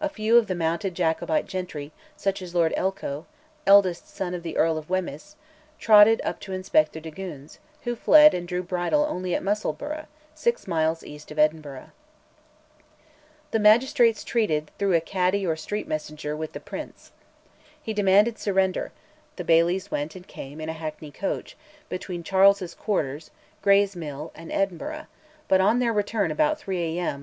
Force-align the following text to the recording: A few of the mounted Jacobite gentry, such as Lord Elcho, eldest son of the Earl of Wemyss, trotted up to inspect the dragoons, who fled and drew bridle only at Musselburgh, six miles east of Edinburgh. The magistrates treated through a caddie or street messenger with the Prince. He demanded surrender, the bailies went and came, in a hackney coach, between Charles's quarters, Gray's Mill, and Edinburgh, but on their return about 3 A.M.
A 0.00 0.08
few 0.08 0.36
of 0.36 0.48
the 0.48 0.54
mounted 0.56 0.96
Jacobite 0.96 1.46
gentry, 1.46 1.92
such 2.16 2.42
as 2.42 2.56
Lord 2.56 2.74
Elcho, 2.76 3.24
eldest 3.68 4.08
son 4.12 4.34
of 4.34 4.42
the 4.42 4.56
Earl 4.56 4.76
of 4.76 4.90
Wemyss, 4.90 5.36
trotted 5.78 6.20
up 6.24 6.40
to 6.40 6.52
inspect 6.52 6.92
the 6.92 7.00
dragoons, 7.00 7.60
who 7.82 7.94
fled 7.94 8.34
and 8.34 8.48
drew 8.48 8.64
bridle 8.64 9.04
only 9.04 9.32
at 9.32 9.44
Musselburgh, 9.44 10.06
six 10.34 10.66
miles 10.66 11.04
east 11.04 11.30
of 11.30 11.38
Edinburgh. 11.38 11.90
The 13.52 13.60
magistrates 13.60 14.24
treated 14.24 14.72
through 14.76 14.94
a 14.94 15.00
caddie 15.00 15.46
or 15.46 15.54
street 15.54 15.86
messenger 15.86 16.36
with 16.36 16.52
the 16.52 16.58
Prince. 16.58 17.12
He 17.80 17.94
demanded 17.94 18.40
surrender, 18.40 18.90
the 19.36 19.44
bailies 19.44 19.88
went 19.88 20.16
and 20.16 20.26
came, 20.26 20.60
in 20.60 20.68
a 20.68 20.72
hackney 20.72 21.12
coach, 21.12 21.56
between 21.88 22.24
Charles's 22.24 22.74
quarters, 22.74 23.30
Gray's 23.62 23.94
Mill, 23.94 24.32
and 24.34 24.50
Edinburgh, 24.50 25.06
but 25.46 25.60
on 25.60 25.78
their 25.78 25.92
return 25.92 26.32
about 26.32 26.58
3 26.58 26.98
A.M. 26.98 27.22